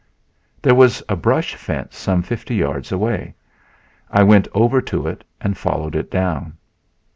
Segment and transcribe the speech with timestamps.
[0.63, 3.35] "There was a brush fence some fifty yards away.
[4.09, 6.57] I went over to it and followed it down.